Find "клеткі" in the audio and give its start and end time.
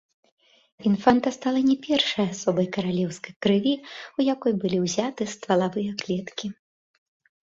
6.03-6.47